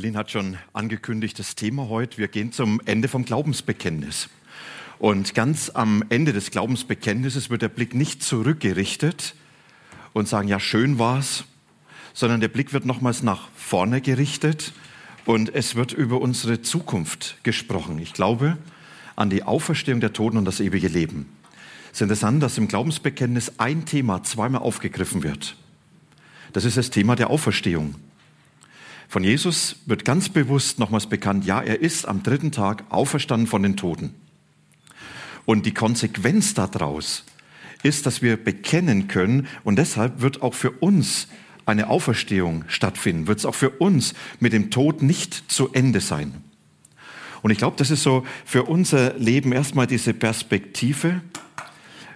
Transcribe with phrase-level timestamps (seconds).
[0.00, 4.30] Evelyn hat schon angekündigt, das Thema heute, wir gehen zum Ende vom Glaubensbekenntnis.
[4.98, 9.34] Und ganz am Ende des Glaubensbekenntnisses wird der Blick nicht zurückgerichtet
[10.14, 11.44] und sagen, ja, schön war's,
[12.14, 14.72] sondern der Blick wird nochmals nach vorne gerichtet
[15.26, 17.98] und es wird über unsere Zukunft gesprochen.
[17.98, 18.56] Ich glaube
[19.16, 21.26] an die Auferstehung der Toten und das ewige Leben.
[21.88, 25.56] Es ist interessant, dass im Glaubensbekenntnis ein Thema zweimal aufgegriffen wird.
[26.54, 27.96] Das ist das Thema der Auferstehung.
[29.10, 33.60] Von Jesus wird ganz bewusst nochmals bekannt, ja, er ist am dritten Tag auferstanden von
[33.60, 34.14] den Toten.
[35.44, 37.24] Und die Konsequenz daraus
[37.82, 41.26] ist, dass wir bekennen können und deshalb wird auch für uns
[41.66, 46.44] eine Auferstehung stattfinden, wird es auch für uns mit dem Tod nicht zu Ende sein.
[47.42, 51.20] Und ich glaube, das ist so für unser Leben erstmal diese Perspektive,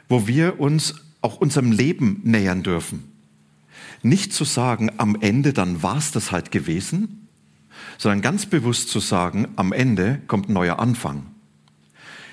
[0.09, 3.14] wo wir uns auch unserem Leben nähern dürfen.
[4.05, 7.27] Nicht zu sagen, am Ende, dann war es das halt gewesen,
[7.97, 11.25] sondern ganz bewusst zu sagen, am Ende kommt ein neuer Anfang.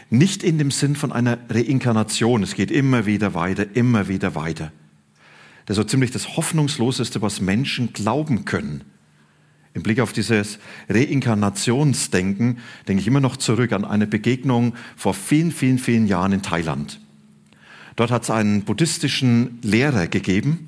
[0.09, 4.73] Nicht in dem Sinn von einer Reinkarnation, es geht immer wieder weiter, immer wieder weiter.
[5.66, 8.83] Das ist so ziemlich das Hoffnungsloseste, was Menschen glauben können.
[9.73, 12.58] Im Blick auf dieses Reinkarnationsdenken
[12.89, 16.99] denke ich immer noch zurück an eine Begegnung vor vielen, vielen, vielen Jahren in Thailand.
[17.95, 20.67] Dort hat es einen buddhistischen Lehrer gegeben,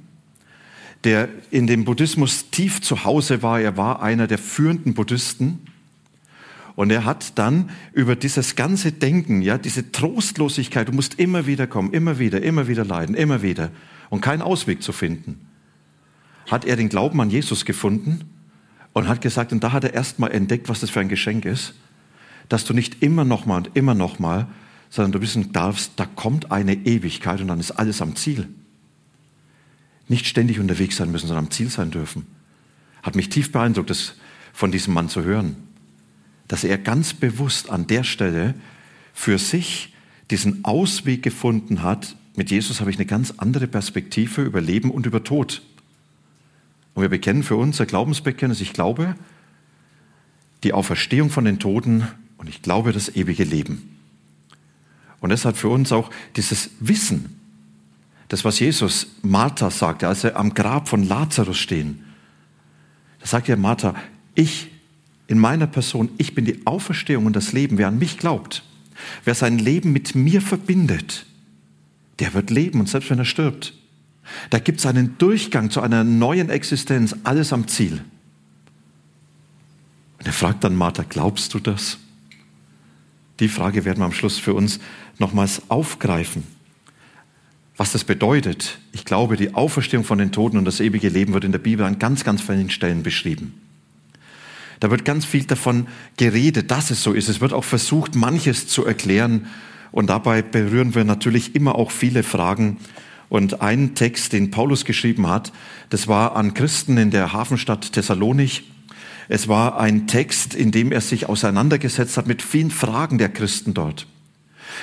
[1.03, 3.59] der in dem Buddhismus tief zu Hause war.
[3.59, 5.59] Er war einer der führenden Buddhisten.
[6.75, 11.67] Und er hat dann über dieses ganze Denken, ja, diese Trostlosigkeit, du musst immer wieder
[11.67, 13.69] kommen, immer wieder, immer wieder leiden, immer wieder
[14.09, 15.45] und keinen Ausweg zu finden,
[16.47, 18.21] hat er den Glauben an Jesus gefunden
[18.93, 21.75] und hat gesagt, und da hat er erstmal entdeckt, was das für ein Geschenk ist,
[22.49, 24.47] dass du nicht immer nochmal und immer nochmal,
[24.89, 28.47] sondern du wissen darfst, da kommt eine Ewigkeit und dann ist alles am Ziel
[30.13, 32.27] nicht ständig unterwegs sein müssen, sondern am Ziel sein dürfen.
[33.01, 34.13] Hat mich tief beeindruckt, das
[34.53, 35.55] von diesem Mann zu hören,
[36.47, 38.53] dass er ganz bewusst an der Stelle
[39.13, 39.93] für sich
[40.29, 42.15] diesen Ausweg gefunden hat.
[42.35, 45.63] Mit Jesus habe ich eine ganz andere Perspektive über Leben und über Tod.
[46.93, 49.15] Und wir bekennen für unser Glaubensbekenntnis, ich glaube,
[50.63, 52.07] die Auferstehung von den Toten
[52.37, 53.97] und ich glaube das ewige Leben.
[55.19, 57.39] Und deshalb für uns auch dieses Wissen,
[58.28, 62.04] das, was Jesus Martha sagte, als er am Grab von Lazarus stehen.
[63.20, 63.95] Da sagt er Martha,
[64.36, 64.70] ich
[65.28, 67.78] in meiner Person, ich bin die Auferstehung und das Leben.
[67.78, 68.64] Wer an mich glaubt,
[69.23, 71.26] wer sein Leben mit mir verbindet,
[72.20, 73.73] der wird leben und selbst wenn er stirbt.
[74.50, 78.04] Da gibt es einen Durchgang zu einer neuen Existenz, alles am Ziel.
[80.20, 81.98] Und er fragt dann Martha, glaubst du das?
[83.40, 84.80] Die Frage werden wir am Schluss für uns
[85.20, 86.44] nochmals aufgreifen.
[87.76, 91.44] Was das bedeutet, ich glaube, die Auferstehung von den Toten und das ewige Leben wird
[91.44, 93.60] in der Bibel an ganz, ganz vielen Stellen beschrieben.
[94.80, 97.30] Da wird ganz viel davon geredet, dass es so ist.
[97.30, 99.48] Es wird auch versucht, manches zu erklären.
[99.92, 102.78] Und dabei berühren wir natürlich immer auch viele Fragen.
[103.30, 105.52] Und ein Text, den Paulus geschrieben hat,
[105.90, 108.64] das war an Christen in der Hafenstadt Thessalonich.
[109.30, 113.73] Es war ein Text, in dem er sich auseinandergesetzt hat mit vielen Fragen der Christen
[113.73, 114.05] dort.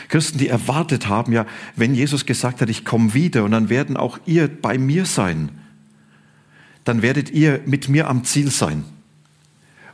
[0.09, 1.47] Christen, die erwartet haben, ja,
[1.77, 5.51] wenn Jesus gesagt hat, ich komme wieder und dann werden auch ihr bei mir sein,
[6.85, 8.85] dann werdet ihr mit mir am Ziel sein.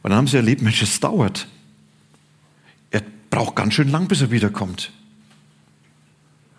[0.02, 1.48] Und dann haben sie erlebt, Mensch, es dauert.
[2.90, 4.92] Er braucht ganz schön lang, bis er wiederkommt.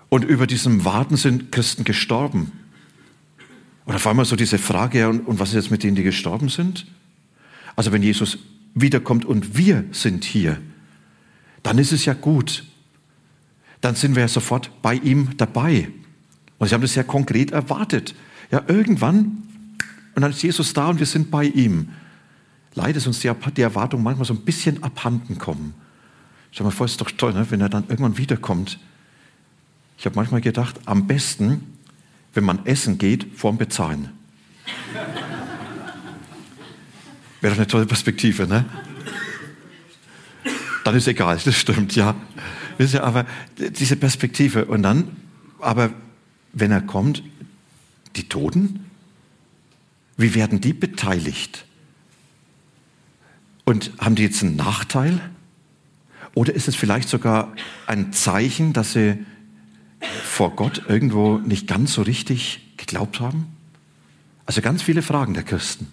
[0.09, 2.51] Und über diesem Warten sind Christen gestorben.
[3.85, 6.03] Und auf einmal so diese Frage, ja, und, und was ist jetzt mit denen, die
[6.03, 6.87] gestorben sind?
[7.75, 8.37] Also wenn Jesus
[8.73, 10.59] wiederkommt und wir sind hier,
[11.63, 12.65] dann ist es ja gut
[13.81, 15.89] dann sind wir ja sofort bei ihm dabei.
[16.57, 18.15] Und sie haben das sehr konkret erwartet.
[18.51, 19.43] Ja, irgendwann,
[20.15, 21.89] und dann ist Jesus da und wir sind bei ihm.
[22.73, 25.73] Leider ist uns die, die Erwartung manchmal so ein bisschen abhanden kommen.
[26.51, 28.79] Stell dir mal vor, es ist doch toll, ne, wenn er dann irgendwann wiederkommt.
[29.97, 31.77] Ich habe manchmal gedacht, am besten,
[32.33, 34.09] wenn man essen geht, vorm Bezahlen.
[37.41, 38.65] Wäre doch eine tolle Perspektive, ne?
[40.83, 42.15] Dann ist egal, das stimmt, ja.
[42.77, 43.25] Wisst ihr, aber
[43.57, 44.65] diese Perspektive.
[44.65, 45.15] Und dann,
[45.59, 45.91] aber
[46.53, 47.23] wenn er kommt,
[48.15, 48.85] die Toten,
[50.17, 51.65] wie werden die beteiligt?
[53.65, 55.19] Und haben die jetzt einen Nachteil?
[56.33, 57.53] Oder ist es vielleicht sogar
[57.85, 59.25] ein Zeichen, dass sie
[60.23, 63.47] vor Gott irgendwo nicht ganz so richtig geglaubt haben?
[64.45, 65.87] Also ganz viele Fragen der Christen.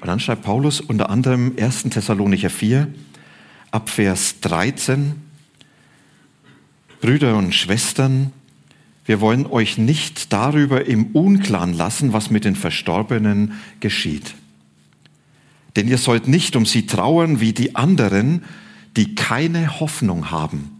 [0.00, 1.84] Und dann schreibt Paulus unter anderem 1.
[1.84, 2.92] Thessalonicher 4,
[3.70, 5.14] ab Vers 13,
[7.02, 8.32] Brüder und Schwestern,
[9.04, 14.34] wir wollen euch nicht darüber im Unklaren lassen, was mit den Verstorbenen geschieht.
[15.74, 18.44] Denn ihr sollt nicht um sie trauern wie die anderen,
[18.96, 20.70] die keine Hoffnung haben.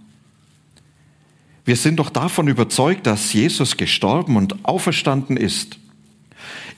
[1.64, 5.78] Wir sind doch davon überzeugt, dass Jesus gestorben und auferstanden ist.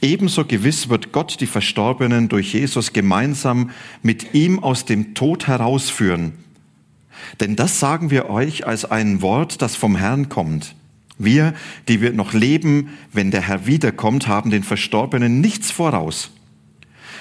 [0.01, 3.71] Ebenso gewiss wird Gott die Verstorbenen durch Jesus gemeinsam
[4.03, 6.33] mit ihm aus dem Tod herausführen.
[7.41, 10.75] Denn das sagen wir euch als ein Wort, das vom Herrn kommt.
[11.19, 11.55] Wir,
[11.89, 16.31] die wir noch leben, wenn der Herr wiederkommt, haben den Verstorbenen nichts voraus.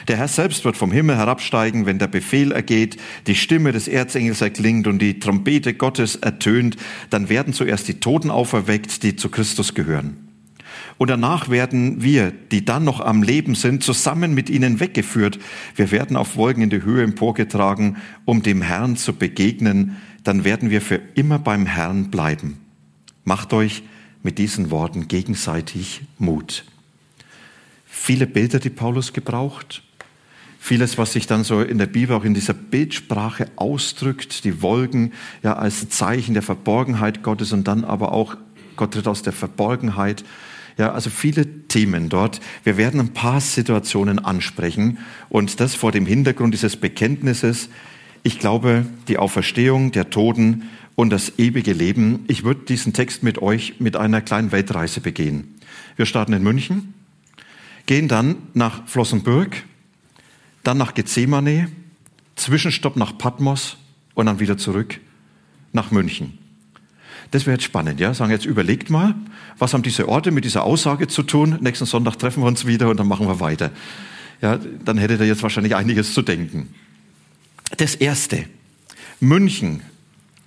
[0.08, 2.98] Der Herr selbst wird vom Himmel herabsteigen, wenn der Befehl ergeht,
[3.28, 6.76] die Stimme des Erzengels erklingt und die Trompete Gottes ertönt,
[7.10, 10.23] dann werden zuerst die Toten auferweckt, die zu Christus gehören.
[10.98, 15.40] Und danach werden wir, die dann noch am Leben sind, zusammen mit ihnen weggeführt.
[15.76, 19.98] Wir werden auf Wolken in die Höhe emporgetragen, um dem Herrn zu begegnen.
[20.24, 22.60] Dann werden wir für immer beim Herrn bleiben.
[23.26, 23.84] Macht euch
[24.22, 26.66] mit diesen Worten gegenseitig Mut.
[27.86, 29.84] Viele Bilder, die Paulus gebraucht,
[30.60, 35.12] vieles, was sich dann so in der Bibel auch in dieser Bildsprache ausdrückt, die Wolken
[35.44, 38.36] ja als Zeichen der Verborgenheit Gottes und dann aber auch
[38.76, 40.24] Gott tritt aus der Verborgenheit.
[40.78, 42.40] Ja, also viele Themen dort.
[42.64, 44.98] Wir werden ein paar Situationen ansprechen
[45.30, 47.70] und das vor dem Hintergrund dieses Bekenntnisses.
[48.24, 50.64] Ich glaube, die Auferstehung der Toten
[50.96, 52.26] und das ewige Leben.
[52.28, 55.56] Ich würde diesen Text mit euch mit einer kleinen Weltreise begehen.
[55.96, 56.94] Wir starten in München,
[57.86, 59.64] gehen dann nach Flossenbürg,
[60.64, 61.70] dann nach Gethsemane,
[62.36, 63.78] Zwischenstopp nach Patmos
[64.16, 65.00] und dann wieder zurück
[65.72, 66.40] nach München.
[67.34, 68.14] Das wäre jetzt spannend, ja?
[68.14, 69.16] Sagen jetzt überlegt mal,
[69.58, 71.58] was haben diese Orte mit dieser Aussage zu tun?
[71.62, 73.72] Nächsten Sonntag treffen wir uns wieder und dann machen wir weiter.
[74.40, 76.76] Ja, dann hättet ihr jetzt wahrscheinlich einiges zu denken.
[77.78, 78.46] Das erste.
[79.20, 79.82] München.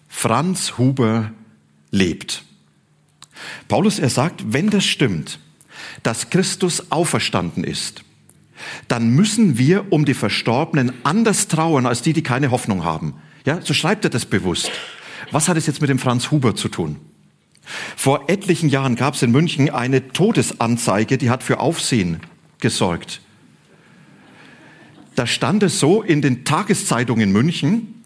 [0.09, 1.33] Franz Huber
[1.91, 2.45] lebt.
[3.67, 5.41] Paulus, er sagt, wenn das stimmt,
[6.05, 8.05] dass Christus auferstanden ist,
[8.87, 13.15] dann müssen wir um die Verstorbenen anders trauern als die, die keine Hoffnung haben.
[13.45, 14.71] Ja, so schreibt er das bewusst.
[15.31, 16.97] Was hat es jetzt mit dem Franz Huber zu tun?
[17.97, 22.21] Vor etlichen Jahren gab es in München eine Todesanzeige, die hat für Aufsehen
[22.61, 23.21] gesorgt.
[25.17, 27.97] Da stand es so in den Tageszeitungen in München,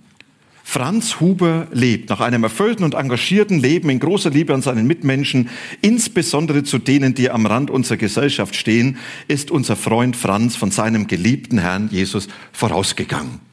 [0.70, 5.49] Franz Huber lebt nach einem erfüllten und engagierten Leben in großer Liebe an seinen Mitmenschen,
[5.81, 8.96] insbesondere zu denen, die am Rand unserer Gesellschaft stehen,
[9.26, 13.50] ist unser Freund Franz von seinem geliebten Herrn Jesus vorausgegangen.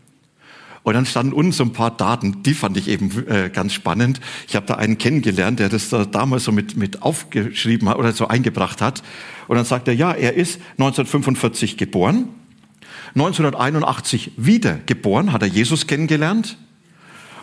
[0.87, 4.21] Und dann standen unten so ein paar Daten, die fand ich eben äh, ganz spannend.
[4.47, 8.13] Ich habe da einen kennengelernt, der das da damals so mit, mit aufgeschrieben hat oder
[8.13, 9.03] so eingebracht hat.
[9.49, 12.29] Und dann sagt er, ja, er ist 1945 geboren,
[13.15, 16.57] 1981 wieder geboren, hat er Jesus kennengelernt,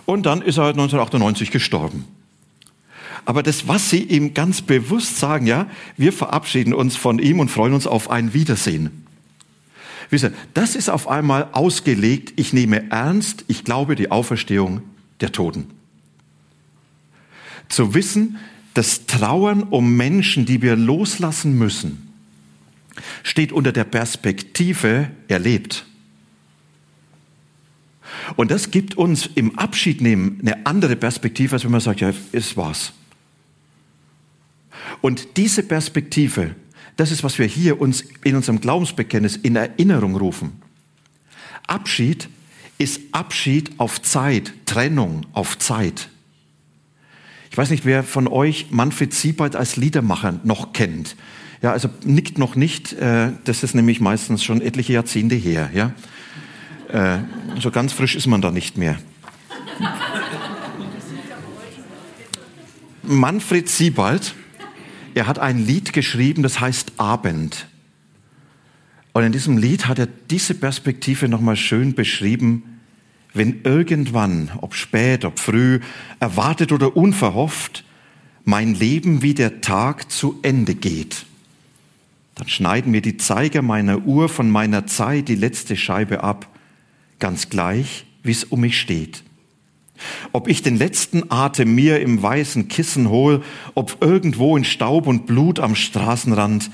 [0.07, 2.07] und dann ist er 1998 gestorben.
[3.27, 5.67] Aber das, was Sie ihm ganz bewusst sagen, ja,
[5.99, 9.04] wir verabschieden uns von ihm und freuen uns auf ein Wiedersehen.
[10.11, 14.83] Wisst ihr, das ist auf einmal ausgelegt, ich nehme ernst, ich glaube die Auferstehung
[15.21, 15.67] der Toten.
[17.69, 18.39] Zu wissen,
[18.75, 22.13] das Trauern um Menschen, die wir loslassen müssen,
[23.23, 25.87] steht unter der Perspektive, er lebt.
[28.37, 32.57] Und das gibt uns im Abschiednehmen eine andere Perspektive, als wenn man sagt, ja, es
[32.57, 32.93] war's.
[35.01, 36.55] Und diese Perspektive,
[36.97, 40.63] das ist, was wir hier uns in unserem Glaubensbekenntnis in Erinnerung rufen.
[41.67, 42.29] Abschied
[42.79, 46.09] ist Abschied auf Zeit, Trennung auf Zeit.
[47.51, 51.17] Ich weiß nicht, wer von euch Manfred Siebald als Liedermacher noch kennt.
[51.63, 52.93] Ja, also nickt noch nicht.
[52.93, 55.71] Äh, das ist nämlich meistens schon etliche Jahrzehnte her.
[55.73, 55.93] Ja,
[56.89, 57.21] äh,
[57.61, 58.99] so ganz frisch ist man da nicht mehr.
[63.03, 64.35] Manfred Siebald,
[65.15, 67.69] er hat ein Lied geschrieben, das heißt Abend.
[69.13, 72.81] Und in diesem Lied hat er diese Perspektive nochmal schön beschrieben,
[73.33, 75.81] wenn irgendwann, ob spät, ob früh,
[76.21, 77.85] erwartet oder unverhofft,
[78.45, 81.27] mein Leben wie der Tag zu Ende geht.
[82.35, 86.49] Dann schneiden mir die Zeiger meiner Uhr von meiner Zeit die letzte Scheibe ab
[87.21, 89.23] ganz gleich, wie es um mich steht.
[90.33, 93.43] Ob ich den letzten Atem mir im weißen Kissen hol,
[93.75, 96.71] ob irgendwo in Staub und Blut am Straßenrand,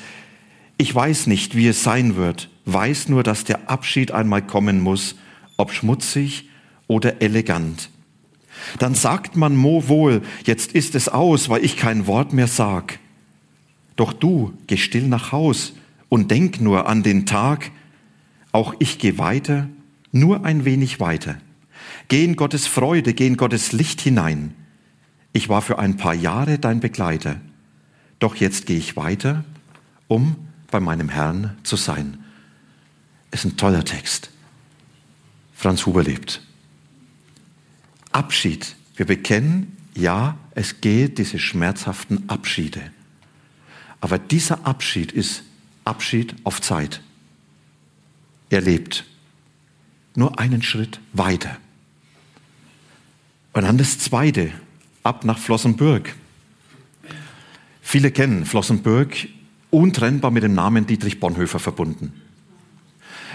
[0.79, 5.17] ich weiß nicht, wie es sein wird, weiß nur, dass der Abschied einmal kommen muss,
[5.57, 6.49] ob schmutzig
[6.87, 7.91] oder elegant.
[8.79, 12.99] Dann sagt man Mo wohl, jetzt ist es aus, weil ich kein Wort mehr sag.
[13.97, 15.75] Doch du geh still nach Haus
[16.09, 17.71] und denk nur an den Tag,
[18.53, 19.69] auch ich geh weiter,
[20.13, 21.37] nur ein wenig weiter.
[22.11, 24.53] Geh in Gottes Freude, geh in Gottes Licht hinein.
[25.33, 27.41] Ich war für ein paar Jahre dein Begleiter,
[28.19, 29.45] doch jetzt gehe ich weiter,
[30.09, 30.35] um
[30.73, 32.19] bei meinem Herrn zu sein.
[33.31, 34.31] Ist ein toller Text.
[35.55, 36.43] Franz Huber lebt.
[38.11, 38.75] Abschied.
[38.97, 42.91] Wir bekennen, ja, es geht diese schmerzhaften Abschiede.
[44.01, 45.45] Aber dieser Abschied ist
[45.85, 47.03] Abschied auf Zeit.
[48.49, 49.05] Er lebt
[50.17, 51.57] nur einen Schritt weiter.
[53.53, 54.53] Und dann das Zweite,
[55.03, 56.15] ab nach Flossenbürg.
[57.83, 59.29] Viele kennen Flossenbürg
[59.71, 62.13] untrennbar mit dem Namen Dietrich Bonhoeffer verbunden.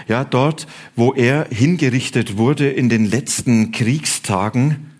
[0.08, 4.92] Ja, dort, wo er hingerichtet wurde in den letzten Kriegstagen.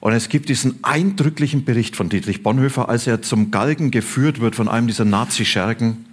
[0.00, 4.56] Und es gibt diesen eindrücklichen Bericht von Dietrich Bonhoeffer, als er zum Galgen geführt wird
[4.56, 6.04] von einem dieser Nazi-Schergen.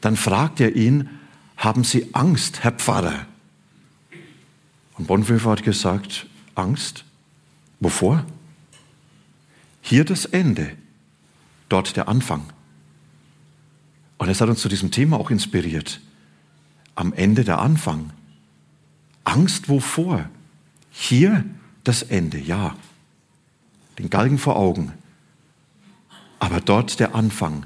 [0.00, 1.10] Dann fragt er ihn,
[1.58, 3.26] haben Sie Angst, Herr Pfarrer?
[4.96, 6.26] Und Bonhoeffer hat gesagt,
[6.60, 7.04] Angst?
[7.80, 8.24] Wovor?
[9.82, 10.76] Hier das Ende,
[11.68, 12.44] dort der Anfang.
[14.18, 16.00] Und es hat uns zu diesem Thema auch inspiriert.
[16.94, 18.10] Am Ende der Anfang.
[19.24, 20.28] Angst wovor?
[20.90, 21.44] Hier
[21.84, 22.76] das Ende, ja.
[23.98, 24.92] Den Galgen vor Augen.
[26.38, 27.64] Aber dort der Anfang.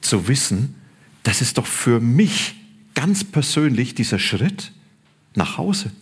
[0.00, 0.74] Zu wissen,
[1.22, 2.54] das ist doch für mich
[2.94, 4.72] ganz persönlich dieser Schritt
[5.34, 5.92] nach Hause.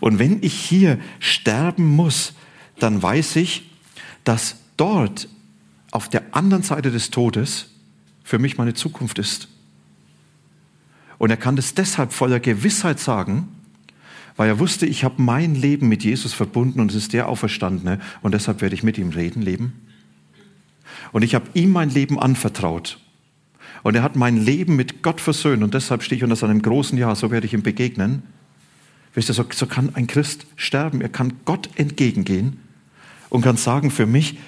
[0.00, 2.34] Und wenn ich hier sterben muss,
[2.78, 3.70] dann weiß ich,
[4.24, 5.28] dass dort
[5.90, 7.68] auf der anderen Seite des Todes
[8.22, 9.48] für mich meine Zukunft ist.
[11.18, 13.48] Und er kann das deshalb voller Gewissheit sagen,
[14.36, 18.00] weil er wusste, ich habe mein Leben mit Jesus verbunden und es ist der Auferstandene
[18.20, 19.72] und deshalb werde ich mit ihm reden, leben.
[21.12, 22.98] Und ich habe ihm mein Leben anvertraut.
[23.82, 26.98] Und er hat mein Leben mit Gott versöhnt und deshalb stehe ich unter seinem großen
[26.98, 28.22] Ja, so werde ich ihm begegnen.
[29.16, 31.00] Wisst ihr, so, so kann ein Christ sterben.
[31.00, 32.58] Er kann Gott entgegengehen
[33.30, 34.38] und kann sagen, für mich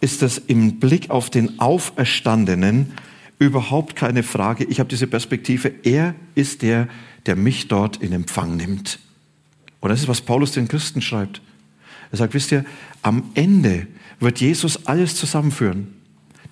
[0.00, 2.92] ist das im Blick auf den Auferstandenen
[3.40, 4.62] überhaupt keine Frage.
[4.64, 5.72] Ich habe diese Perspektive.
[5.82, 6.88] Er ist der,
[7.26, 9.00] der mich dort in Empfang nimmt.
[9.80, 11.42] Und das ist, was Paulus den Christen schreibt.
[12.12, 12.64] Er sagt, wisst ihr,
[13.02, 13.88] am Ende
[14.20, 15.94] wird Jesus alles zusammenführen.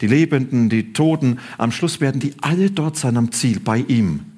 [0.00, 4.29] Die Lebenden, die Toten, am Schluss werden die alle dort sein am Ziel, bei ihm.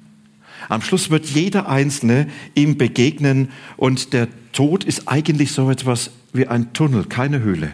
[0.69, 6.47] Am Schluss wird jeder Einzelne ihm begegnen und der Tod ist eigentlich so etwas wie
[6.47, 7.71] ein Tunnel, keine Höhle.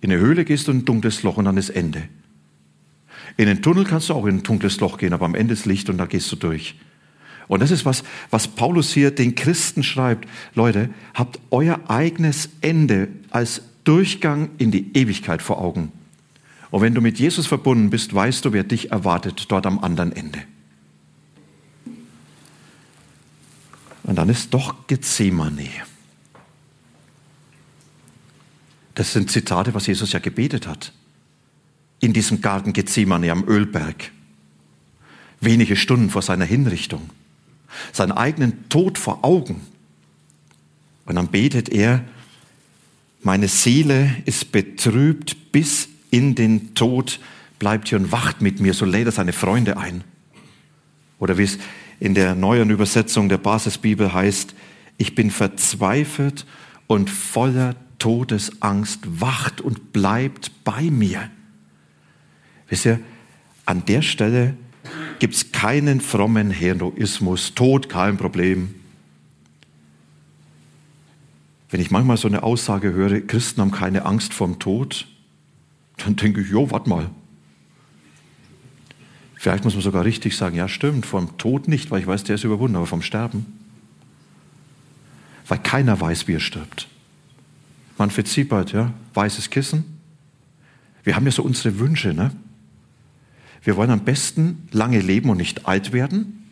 [0.00, 2.02] In eine Höhle gehst du in ein dunkles Loch und dann ist Ende.
[3.36, 5.66] In den Tunnel kannst du auch in ein dunkles Loch gehen, aber am Ende ist
[5.66, 6.74] Licht und da gehst du durch.
[7.48, 10.28] Und das ist was, was Paulus hier den Christen schreibt.
[10.54, 15.92] Leute, habt euer eigenes Ende als Durchgang in die Ewigkeit vor Augen.
[16.70, 20.12] Und wenn du mit Jesus verbunden bist, weißt du, wer dich erwartet dort am anderen
[20.12, 20.38] Ende.
[24.04, 25.68] Und dann ist doch Gethsemane.
[28.94, 30.92] Das sind Zitate, was Jesus ja gebetet hat.
[32.00, 34.10] In diesem Garten Gethsemane am Ölberg.
[35.40, 37.10] Wenige Stunden vor seiner Hinrichtung.
[37.92, 39.60] Seinen eigenen Tod vor Augen.
[41.06, 42.04] Und dann betet er,
[43.22, 47.20] meine Seele ist betrübt bis in den Tod,
[47.58, 50.04] bleibt hier und wacht mit mir, so lädt er seine Freunde ein.
[51.18, 51.58] Oder wie es
[52.02, 54.56] in der neuen Übersetzung der Basisbibel heißt,
[54.98, 56.46] ich bin verzweifelt
[56.88, 61.30] und voller Todesangst, wacht und bleibt bei mir.
[62.68, 62.98] Wisst ihr,
[63.66, 64.56] an der Stelle
[65.20, 68.74] gibt es keinen frommen Heroismus, Tod kein Problem.
[71.70, 75.06] Wenn ich manchmal so eine Aussage höre, Christen haben keine Angst vorm Tod,
[75.98, 77.10] dann denke ich, jo, warte mal,
[79.42, 82.36] Vielleicht muss man sogar richtig sagen, ja stimmt, vom Tod nicht, weil ich weiß, der
[82.36, 83.44] ist überwunden, aber vom Sterben.
[85.48, 86.86] Weil keiner weiß, wie er stirbt.
[87.98, 89.98] Manfred Siebert, ja, weißes Kissen.
[91.02, 92.30] Wir haben ja so unsere Wünsche, ne?
[93.64, 96.48] Wir wollen am besten lange leben und nicht alt werden.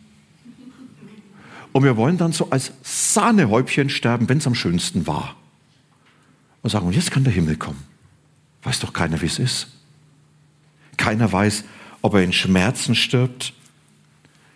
[1.71, 5.37] Und wir wollen dann so als Sahnehäubchen sterben, wenn es am schönsten war.
[6.61, 7.83] Und sagen, und jetzt kann der Himmel kommen.
[8.63, 9.69] Weiß doch keiner, wie es ist.
[10.97, 11.63] Keiner weiß,
[12.01, 13.53] ob er in Schmerzen stirbt.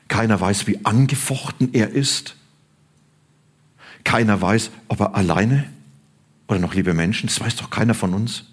[0.08, 2.36] Keiner weiß, wie angefochten er ist.
[4.04, 5.70] Keiner weiß, ob er alleine
[6.48, 8.46] oder noch liebe Menschen, das weiß doch keiner von uns.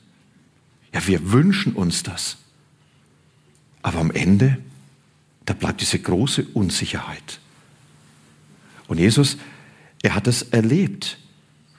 [0.92, 2.38] Ja, wir wünschen uns das.
[3.82, 4.58] Aber am Ende,
[5.44, 7.40] da bleibt diese große Unsicherheit.
[8.88, 9.36] Und Jesus,
[10.02, 11.18] er hat es erlebt.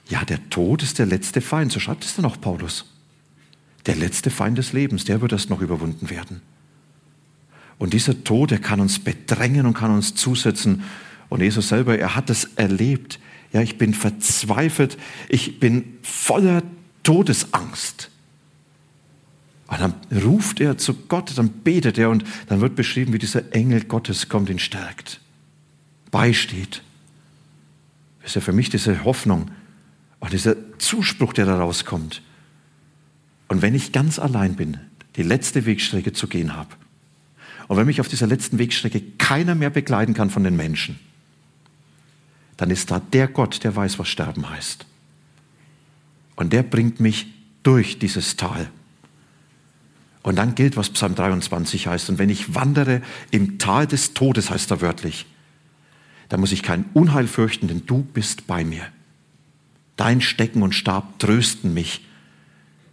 [0.09, 2.85] Ja, der Tod ist der letzte Feind, so schreibt es dann auch Paulus.
[3.85, 6.41] Der letzte Feind des Lebens, der wird erst noch überwunden werden.
[7.83, 10.83] Und dieser Tod, der kann uns bedrängen und kann uns zusetzen.
[11.27, 13.19] Und Jesus selber, er hat es erlebt.
[13.51, 14.97] Ja, ich bin verzweifelt,
[15.27, 16.63] ich bin voller
[17.03, 18.09] Todesangst.
[19.67, 23.53] Und dann ruft er zu Gott, dann betet er und dann wird beschrieben, wie dieser
[23.53, 25.19] Engel Gottes kommt, ihn stärkt,
[26.09, 26.83] beisteht.
[28.21, 29.51] Das ist ja für mich diese Hoffnung
[30.21, 32.21] und dieser Zuspruch, der daraus kommt.
[33.49, 34.77] Und wenn ich ganz allein bin,
[35.17, 36.77] die letzte Wegstrecke zu gehen habe,
[37.67, 40.99] und wenn mich auf dieser letzten Wegstrecke keiner mehr begleiten kann von den Menschen,
[42.57, 44.85] dann ist da der Gott, der weiß, was Sterben heißt.
[46.35, 47.27] Und der bringt mich
[47.63, 48.69] durch dieses Tal.
[50.21, 52.09] Und dann gilt, was Psalm 23 heißt.
[52.09, 53.01] Und wenn ich wandere
[53.31, 55.25] im Tal des Todes, heißt er wörtlich,
[56.29, 58.87] dann muss ich kein Unheil fürchten, denn du bist bei mir.
[59.97, 62.05] Dein Stecken und Stab trösten mich.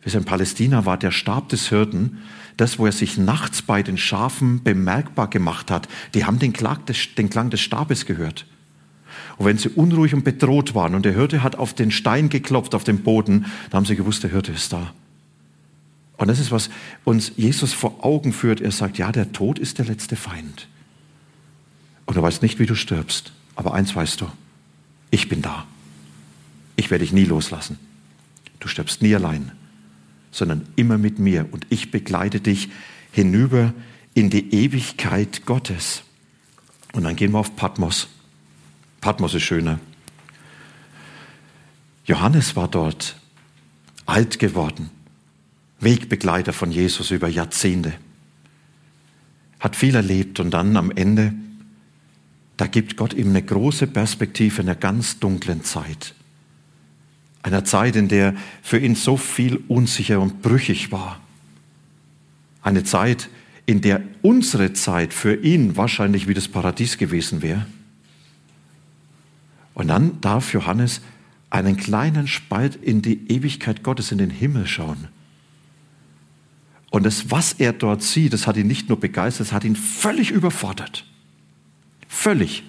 [0.02, 2.18] Es in Palästina war der Stab des Hirten,
[2.56, 6.84] das, wo er sich nachts bei den Schafen bemerkbar gemacht hat, die haben den Klang
[6.86, 8.46] des, den Klang des Stabes gehört.
[9.36, 12.74] Und wenn sie unruhig und bedroht waren und der Hirte hat auf den Stein geklopft,
[12.74, 14.92] auf den Boden, dann haben sie gewusst, der Hirte ist da.
[16.18, 16.68] Und das ist, was
[17.04, 18.60] uns Jesus vor Augen führt.
[18.60, 20.68] Er sagt, ja, der Tod ist der letzte Feind.
[22.04, 23.32] Und du weißt nicht, wie du stirbst.
[23.56, 24.26] Aber eins weißt du,
[25.10, 25.66] ich bin da.
[26.76, 27.78] Ich werde dich nie loslassen.
[28.58, 29.52] Du stirbst nie allein,
[30.30, 31.46] sondern immer mit mir.
[31.50, 32.70] Und ich begleite dich
[33.12, 33.72] hinüber
[34.14, 36.02] in die Ewigkeit Gottes.
[36.92, 38.08] Und dann gehen wir auf Patmos.
[39.00, 39.80] Patmos ist schöner.
[42.04, 43.16] Johannes war dort
[44.06, 44.90] alt geworden,
[45.78, 47.94] Wegbegleiter von Jesus über Jahrzehnte,
[49.60, 51.32] hat viel erlebt und dann am Ende,
[52.56, 56.14] da gibt Gott ihm eine große Perspektive in einer ganz dunklen Zeit.
[57.42, 61.20] Einer Zeit, in der für ihn so viel unsicher und brüchig war.
[62.62, 63.28] Eine Zeit,
[63.66, 67.66] in der unsere Zeit für ihn wahrscheinlich wie das Paradies gewesen wäre.
[69.74, 71.00] Und dann darf Johannes
[71.48, 75.08] einen kleinen Spalt in die Ewigkeit Gottes, in den Himmel schauen.
[76.90, 79.76] Und das, was er dort sieht, das hat ihn nicht nur begeistert, das hat ihn
[79.76, 81.06] völlig überfordert.
[82.08, 82.64] Völlig.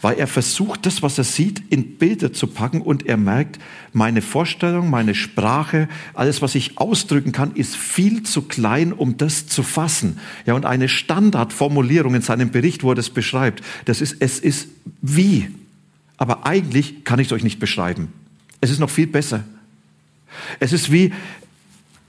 [0.00, 3.58] Weil er versucht, das, was er sieht, in Bilder zu packen und er merkt,
[3.92, 9.46] meine Vorstellung, meine Sprache, alles, was ich ausdrücken kann, ist viel zu klein, um das
[9.46, 10.18] zu fassen.
[10.46, 14.68] Ja, und eine Standardformulierung in seinem Bericht, wo er das beschreibt, das ist, es ist
[15.02, 15.48] wie.
[16.16, 18.12] Aber eigentlich kann ich es euch nicht beschreiben.
[18.60, 19.44] Es ist noch viel besser.
[20.60, 21.12] Es ist wie,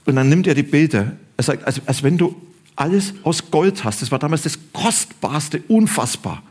[0.06, 1.16] und dann nimmt er die Bilder.
[1.36, 2.34] Er sagt, als, als wenn du
[2.76, 4.02] alles aus Gold hast.
[4.02, 6.42] Das war damals das Kostbarste, unfassbar.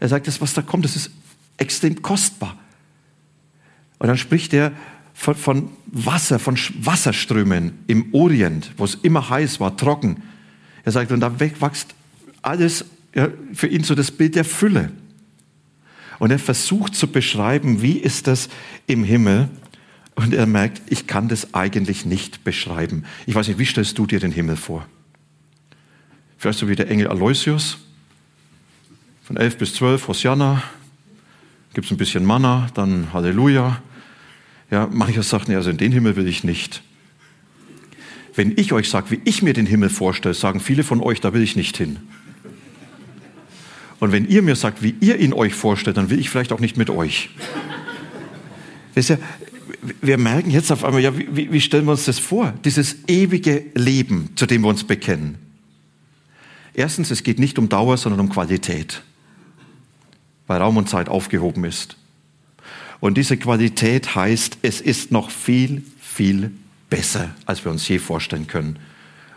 [0.00, 1.10] Er sagt, das, was da kommt, das ist
[1.56, 2.56] extrem kostbar.
[3.98, 4.72] Und dann spricht er
[5.14, 10.22] von, von Wasser, von Wasserströmen im Orient, wo es immer heiß war, trocken.
[10.84, 11.94] Er sagt, und da wächst
[12.42, 14.92] alles ja, für ihn so das Bild der Fülle.
[16.18, 18.48] Und er versucht zu beschreiben, wie ist das
[18.86, 19.48] im Himmel.
[20.14, 23.04] Und er merkt, ich kann das eigentlich nicht beschreiben.
[23.26, 24.86] Ich weiß nicht, wie stellst du dir den Himmel vor?
[26.38, 27.78] Vielleicht so wie der Engel Aloysius,
[29.26, 30.62] von 11 bis 12, Hosianna,
[31.74, 33.82] gibt es ein bisschen Manna, dann Halleluja.
[34.70, 36.80] Ja, mancher sagt, also in den Himmel will ich nicht.
[38.36, 41.34] Wenn ich euch sage, wie ich mir den Himmel vorstelle, sagen viele von euch, da
[41.34, 41.98] will ich nicht hin.
[43.98, 46.60] Und wenn ihr mir sagt, wie ihr ihn euch vorstellt, dann will ich vielleicht auch
[46.60, 47.30] nicht mit euch.
[48.94, 49.18] Wisst ihr,
[50.02, 52.54] wir merken jetzt auf einmal, ja, wie, wie stellen wir uns das vor?
[52.64, 55.36] Dieses ewige Leben, zu dem wir uns bekennen.
[56.74, 59.02] Erstens, es geht nicht um Dauer, sondern um Qualität,
[60.46, 61.96] weil Raum und Zeit aufgehoben ist.
[63.00, 66.50] Und diese Qualität heißt, es ist noch viel, viel
[66.88, 68.78] besser, als wir uns je vorstellen können.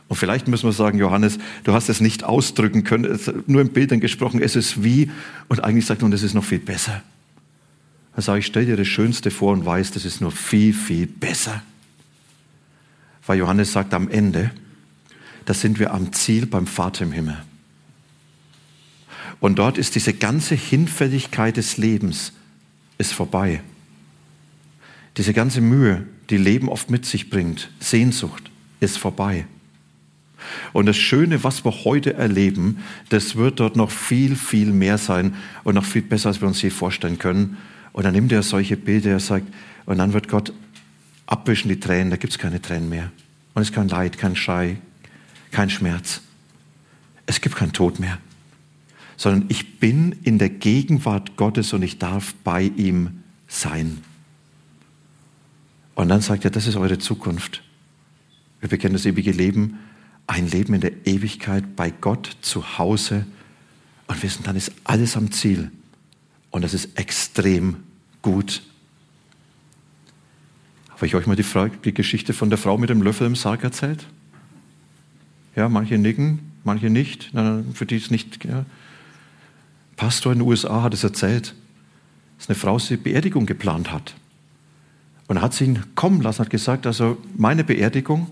[0.07, 3.99] Und vielleicht müssen wir sagen, Johannes, du hast es nicht ausdrücken können, nur in Bildern
[3.99, 5.11] gesprochen, es ist wie,
[5.49, 7.03] und eigentlich sagt man, es ist noch viel besser.
[8.15, 11.05] Dann sage ich, stell dir das Schönste vor und weiß, das ist nur viel, viel
[11.05, 11.61] besser.
[13.25, 14.51] Weil Johannes sagt am Ende,
[15.45, 17.37] da sind wir am Ziel beim Vater im Himmel.
[19.39, 22.33] Und dort ist diese ganze Hinfälligkeit des Lebens
[22.97, 23.61] ist vorbei.
[25.17, 29.47] Diese ganze Mühe, die Leben oft mit sich bringt, Sehnsucht, ist vorbei.
[30.73, 35.35] Und das Schöne, was wir heute erleben, das wird dort noch viel, viel mehr sein
[35.63, 37.57] und noch viel besser, als wir uns je vorstellen können.
[37.91, 39.47] Und dann nimmt er solche Bilder, er sagt,
[39.85, 40.53] und dann wird Gott
[41.25, 43.11] abwischen die Tränen, da gibt es keine Tränen mehr.
[43.53, 44.77] Und es ist kein Leid, kein Schrei,
[45.51, 46.21] kein Schmerz.
[47.25, 48.17] Es gibt keinen Tod mehr.
[49.19, 53.97] Sondern ich bin in der Gegenwart Gottes und ich darf bei ihm sein.
[55.93, 57.61] Und dann sagt er, das ist eure Zukunft.
[58.61, 59.77] Wir bekennen das ewige Leben,
[60.25, 63.25] ein Leben in der Ewigkeit bei Gott zu Hause
[64.07, 65.69] und wissen, dann ist alles am Ziel.
[66.49, 67.83] Und das ist extrem
[68.21, 68.61] gut.
[70.91, 73.35] Habe ich euch mal die, Frage, die Geschichte von der Frau mit dem Löffel im
[73.35, 74.05] Sarg erzählt?
[75.57, 77.31] Ja, manche nicken, manche nicht.
[77.73, 78.45] Für die es nicht.
[78.45, 78.65] Ja.
[79.99, 81.53] Pastor in den USA hat es erzählt,
[82.37, 84.15] dass eine Frau die Beerdigung geplant hat.
[85.27, 88.31] Und hat sie ihn kommen lassen, hat gesagt, also meine Beerdigung.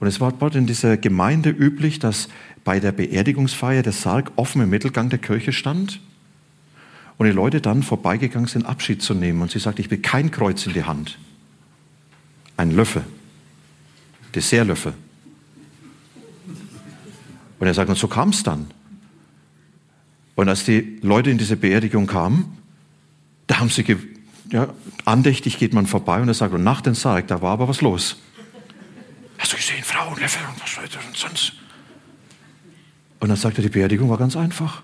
[0.00, 2.30] Und es war dort in dieser Gemeinde üblich, dass
[2.64, 6.00] bei der Beerdigungsfeier der Sarg offen im Mittelgang der Kirche stand
[7.18, 9.42] und die Leute dann vorbeigegangen sind, Abschied zu nehmen.
[9.42, 11.18] Und sie sagte, ich will kein Kreuz in die Hand
[12.56, 13.04] einen Löffel,
[14.34, 14.94] Dessertlöffel.
[17.58, 18.68] Und er sagt, und so kam es dann.
[20.40, 22.56] Und als die Leute in diese Beerdigung kamen,
[23.46, 23.84] da haben sie,
[24.50, 24.72] ja,
[25.04, 27.82] andächtig geht man vorbei und er sagt, und nach dem Sarg, da war aber was
[27.82, 28.16] los.
[29.36, 31.52] Hast du gesehen, Frauenlöffel und was weiter und sonst?
[33.18, 34.82] Und dann sagt er, die Beerdigung war ganz einfach.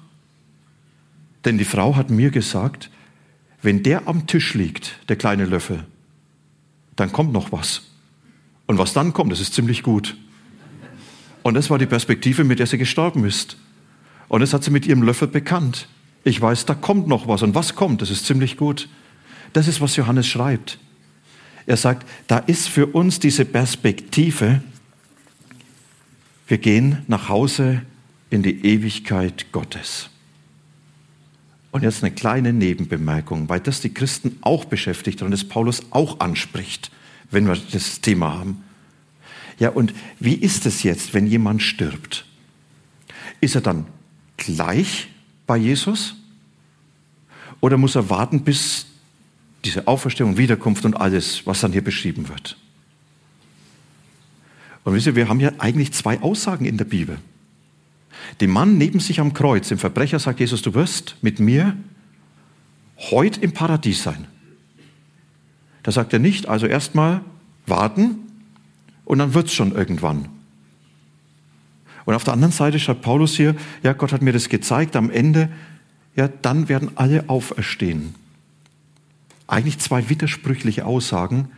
[1.46, 2.90] Denn die Frau hat mir gesagt,
[3.62, 5.86] wenn der am Tisch liegt, der kleine Löffel,
[6.96, 7.80] dann kommt noch was.
[8.66, 10.18] Und was dann kommt, das ist ziemlich gut.
[11.42, 13.56] Und das war die Perspektive, mit der sie gestorben ist.
[14.28, 15.88] Und das hat sie mit ihrem Löffel bekannt.
[16.24, 17.42] Ich weiß, da kommt noch was.
[17.42, 18.88] Und was kommt, das ist ziemlich gut.
[19.52, 20.78] Das ist, was Johannes schreibt.
[21.66, 24.62] Er sagt, da ist für uns diese Perspektive,
[26.46, 27.82] wir gehen nach Hause
[28.30, 30.10] in die Ewigkeit Gottes.
[31.72, 36.20] Und jetzt eine kleine Nebenbemerkung, weil das die Christen auch beschäftigt und das Paulus auch
[36.20, 36.90] anspricht,
[37.30, 38.64] wenn wir das Thema haben.
[39.58, 42.26] Ja, und wie ist es jetzt, wenn jemand stirbt?
[43.40, 43.86] Ist er dann
[44.36, 45.08] gleich
[45.46, 46.14] bei Jesus?
[47.60, 48.86] Oder muss er warten, bis
[49.64, 52.56] diese Auferstehung, Wiederkunft und alles, was dann hier beschrieben wird?
[54.84, 57.18] Und wisst ihr, wir haben ja eigentlich zwei Aussagen in der Bibel.
[58.40, 61.76] Dem Mann neben sich am Kreuz, dem Verbrecher, sagt Jesus, du wirst mit mir
[63.10, 64.26] heute im Paradies sein.
[65.82, 67.22] Da sagt er nicht, also erstmal
[67.66, 68.18] warten
[69.04, 70.28] und dann wird es schon irgendwann.
[72.06, 75.10] Und auf der anderen Seite schreibt Paulus hier, ja, Gott hat mir das gezeigt, am
[75.10, 75.50] Ende,
[76.14, 78.14] ja, dann werden alle auferstehen.
[79.46, 81.50] Eigentlich zwei widersprüchliche Aussagen,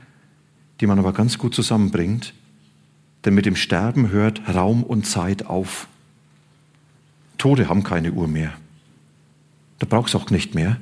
[0.81, 2.35] die man aber ganz gut zusammenbringt,
[3.25, 5.87] denn mit dem Sterben hört Raum und Zeit auf.
[7.37, 8.53] Tode haben keine Uhr mehr.
[9.79, 10.79] Du brauchst auch nicht mehr.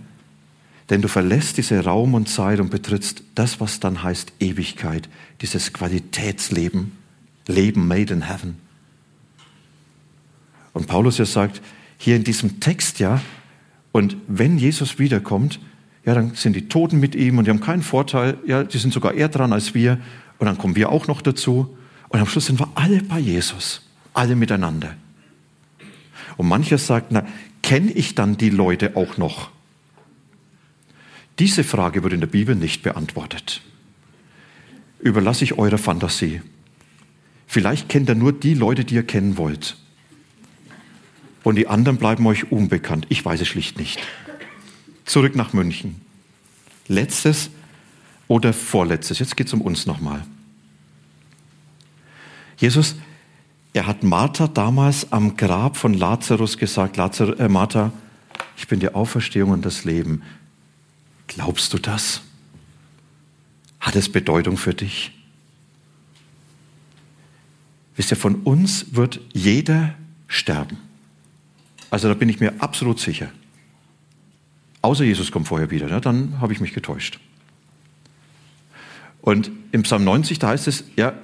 [0.90, 5.08] Denn du verlässt diese Raum und Zeit und betrittst das, was dann heißt Ewigkeit,
[5.40, 6.92] dieses Qualitätsleben,
[7.48, 8.65] Leben made in heaven.
[10.76, 11.62] Und Paulus ja sagt,
[11.96, 13.22] hier in diesem Text ja,
[13.92, 15.58] und wenn Jesus wiederkommt,
[16.04, 18.92] ja, dann sind die Toten mit ihm und die haben keinen Vorteil, ja, die sind
[18.92, 19.98] sogar eher dran als wir
[20.38, 21.74] und dann kommen wir auch noch dazu
[22.10, 24.94] und am Schluss sind wir alle bei Jesus, alle miteinander.
[26.36, 27.26] Und mancher sagt, na,
[27.62, 29.48] kenne ich dann die Leute auch noch?
[31.38, 33.62] Diese Frage wird in der Bibel nicht beantwortet.
[34.98, 36.42] Überlasse ich eurer Fantasie.
[37.46, 39.78] Vielleicht kennt ihr nur die Leute, die ihr kennen wollt.
[41.46, 43.06] Und die anderen bleiben euch unbekannt.
[43.08, 44.00] Ich weiß es schlicht nicht.
[45.04, 46.00] Zurück nach München.
[46.88, 47.50] Letztes
[48.26, 49.20] oder vorletztes.
[49.20, 50.26] Jetzt geht es um uns nochmal.
[52.56, 52.96] Jesus
[53.74, 57.92] er hat Martha damals am Grab von Lazarus gesagt, Lazarus, äh, Martha,
[58.56, 60.22] ich bin die Auferstehung und das Leben.
[61.28, 62.22] Glaubst du das?
[63.78, 65.12] Hat es Bedeutung für dich?
[67.94, 69.94] Wisst ihr, von uns wird jeder
[70.26, 70.78] sterben.
[71.90, 73.30] Also da bin ich mir absolut sicher.
[74.82, 76.00] Außer Jesus kommt vorher wieder, ne?
[76.00, 77.18] dann habe ich mich getäuscht.
[79.20, 81.14] Und im Psalm 90, da heißt es, ja,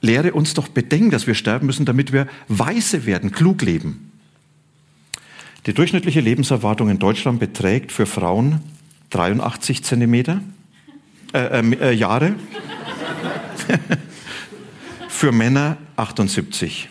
[0.00, 4.12] lehre uns doch bedenken, dass wir sterben müssen, damit wir weise werden, klug leben.
[5.66, 8.60] Die durchschnittliche Lebenserwartung in Deutschland beträgt für Frauen
[9.10, 10.40] 83 Zentimeter,
[11.34, 12.36] äh, ähm, äh, Jahre,
[15.08, 16.88] für Männer 78.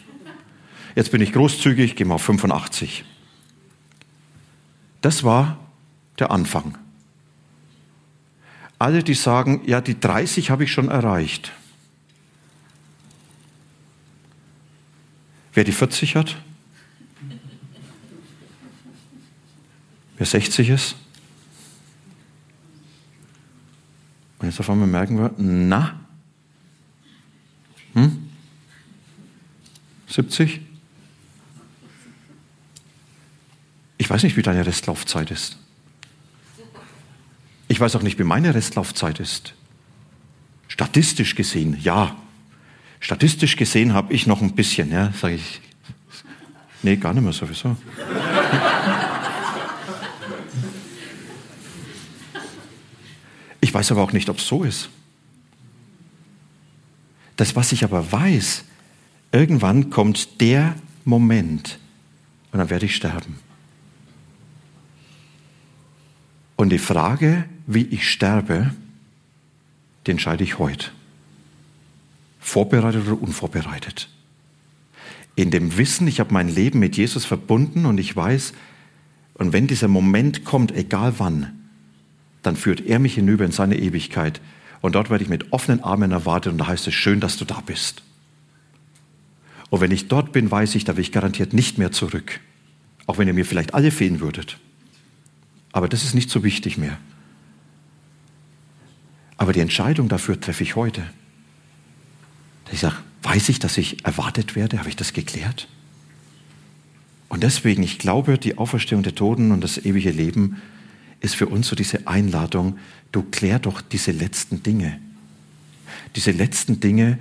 [0.95, 3.03] Jetzt bin ich großzügig, gehe mal auf 85.
[5.01, 5.59] Das war
[6.17, 6.77] der Anfang.
[8.79, 11.51] Alle, die sagen, ja, die 30 habe ich schon erreicht.
[15.53, 16.37] Wer die 40 hat?
[20.17, 20.95] Wer 60 ist?
[24.39, 25.99] Und jetzt auf einmal merken wir, na,
[27.93, 28.29] hm?
[30.07, 30.64] 70?
[34.05, 35.57] Ich weiß nicht, wie deine Restlaufzeit ist.
[37.67, 39.55] Ich weiß auch nicht, wie meine Restlaufzeit ist.
[40.67, 42.15] Statistisch gesehen, ja.
[42.99, 45.59] Statistisch gesehen habe ich noch ein bisschen, ja, sage ich.
[46.83, 47.75] Nee, gar nicht mehr sowieso.
[53.59, 54.89] Ich weiß aber auch nicht, ob es so ist.
[57.37, 58.65] Das, was ich aber weiß,
[59.31, 61.79] irgendwann kommt der Moment
[62.51, 63.43] und dann werde ich sterben.
[66.55, 68.73] Und die Frage, wie ich sterbe,
[70.05, 70.91] die entscheide ich heute.
[72.39, 74.09] Vorbereitet oder unvorbereitet.
[75.35, 78.53] In dem Wissen, ich habe mein Leben mit Jesus verbunden und ich weiß,
[79.33, 81.51] und wenn dieser Moment kommt, egal wann,
[82.41, 84.39] dann führt er mich hinüber in seine Ewigkeit.
[84.81, 87.43] Und dort werde ich mit offenen Armen erwartet und da heißt es, schön, dass du
[87.43, 88.03] da bist.
[89.69, 92.39] Und wenn ich dort bin, weiß ich, da will ich garantiert nicht mehr zurück.
[93.07, 94.57] Auch wenn ihr mir vielleicht alle fehlen würdet.
[95.75, 96.97] Aber das ist nicht so wichtig mehr.
[99.35, 101.03] Aber die Entscheidung dafür treffe ich heute.
[102.71, 104.79] Ich sage, weiß ich, dass ich erwartet werde?
[104.79, 105.67] Habe ich das geklärt?
[107.27, 110.61] Und deswegen, ich glaube, die Auferstehung der Toten und das ewige Leben
[111.19, 112.79] ist für uns so diese Einladung,
[113.11, 115.01] du klär doch diese letzten Dinge.
[116.15, 117.19] Diese letzten Dinge,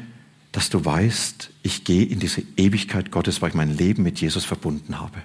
[0.52, 4.44] dass du weißt, ich gehe in diese Ewigkeit Gottes, weil ich mein Leben mit Jesus
[4.44, 5.20] verbunden habe.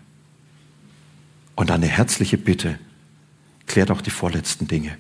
[1.53, 2.79] Und eine herzliche Bitte,
[3.69, 4.97] klärt auch die vorletzten Dinge.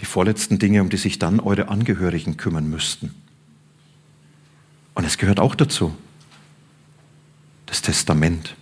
[0.00, 3.14] Die vorletzten Dinge, um die sich dann eure Angehörigen kümmern müssten.
[4.94, 5.94] Und es gehört auch dazu,
[7.66, 8.56] das Testament.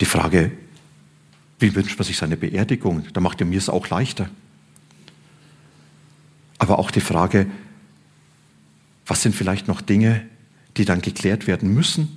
[0.00, 0.52] Die Frage,
[1.58, 3.04] wie wünscht man sich seine Beerdigung?
[3.12, 4.30] Da macht ihr mir es auch leichter.
[6.58, 7.46] Aber auch die Frage,
[9.04, 10.26] was sind vielleicht noch Dinge,
[10.76, 12.16] die dann geklärt werden müssen?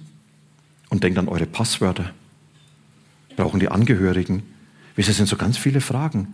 [0.89, 2.13] Und denkt an eure Passwörter
[3.35, 4.43] brauchen die Angehörigen.
[4.95, 6.33] Ihr, sind so ganz viele Fragen.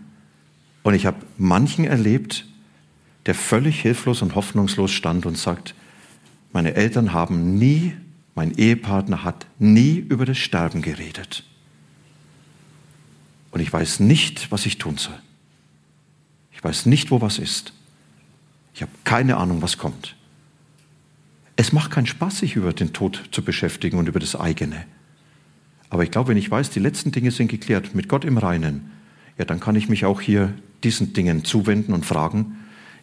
[0.84, 2.46] Und ich habe manchen erlebt,
[3.26, 5.76] der völlig hilflos und hoffnungslos stand und sagt,
[6.52, 7.94] meine Eltern haben nie,
[8.36, 11.44] mein Ehepartner hat nie über das Sterben geredet.
[13.52, 15.20] Und ich weiß nicht, was ich tun soll.
[16.52, 17.74] Ich weiß nicht, wo was ist.
[18.74, 20.16] Ich habe keine Ahnung, was kommt.
[21.56, 24.86] Es macht keinen Spaß, sich über den Tod zu beschäftigen und über das eigene.
[25.90, 28.92] Aber ich glaube, wenn ich weiß, die letzten Dinge sind geklärt, mit Gott im Reinen,
[29.38, 32.58] ja, dann kann ich mich auch hier diesen Dingen zuwenden und fragen,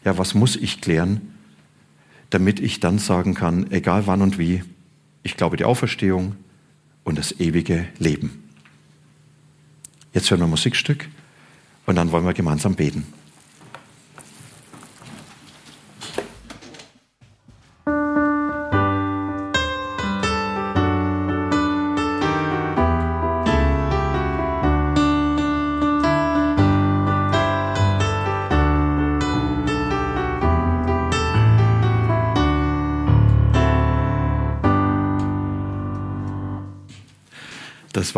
[0.05, 1.21] ja, was muss ich klären,
[2.31, 4.63] damit ich dann sagen kann, egal wann und wie,
[5.23, 6.37] ich glaube die Auferstehung
[7.05, 8.45] und das ewige Leben.
[10.13, 11.09] Jetzt hören wir ein Musikstück
[11.87, 13.07] und dann wollen wir gemeinsam beten.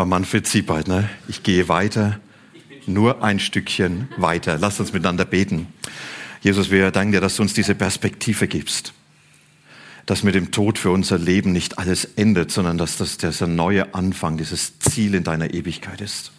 [0.08, 0.88] Manfred Siebald.
[0.88, 1.08] Ne?
[1.28, 2.18] Ich gehe weiter,
[2.86, 4.58] nur ein Stückchen weiter.
[4.58, 5.66] Lass uns miteinander beten.
[6.40, 8.94] Jesus, wir danken dir, dass du uns diese Perspektive gibst.
[10.06, 13.94] Dass mit dem Tod für unser Leben nicht alles endet, sondern dass das dieser neue
[13.94, 16.32] Anfang, dieses Ziel in deiner Ewigkeit ist.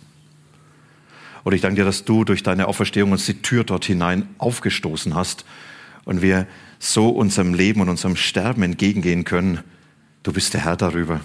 [1.43, 5.13] Und ich danke dir, dass du durch deine Auferstehung uns die Tür dort hinein aufgestoßen
[5.13, 5.45] hast
[6.03, 6.47] und wir
[6.79, 9.59] so unserem Leben und unserem Sterben entgegengehen können.
[10.23, 11.21] Du bist der Herr darüber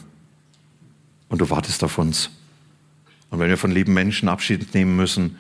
[1.35, 2.31] und du wartest auf uns.
[3.29, 5.37] Und wenn wir von lieben Menschen Abschied nehmen müssen,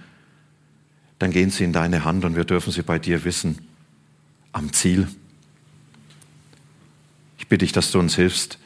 [1.20, 3.58] dann gehen sie in deine Hand und wir dürfen sie bei dir wissen,
[4.50, 5.06] am Ziel.
[7.38, 8.58] Ich bitte dich, dass du uns hilfst,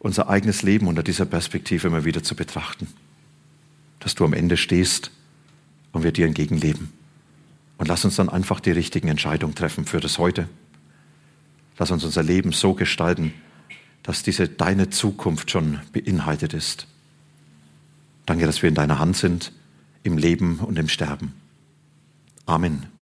[0.00, 2.88] unser eigenes Leben unter dieser Perspektive immer wieder zu betrachten.
[4.00, 5.12] Dass du am Ende stehst
[5.92, 6.92] und wir dir entgegenleben.
[7.78, 10.48] Und lass uns dann einfach die richtigen Entscheidungen treffen für das Heute.
[11.78, 13.32] Lass uns unser Leben so gestalten,
[14.02, 16.86] dass diese deine Zukunft schon beinhaltet ist.
[18.26, 19.52] Danke, dass wir in deiner Hand sind,
[20.02, 21.34] im Leben und im Sterben.
[22.46, 22.92] Amen.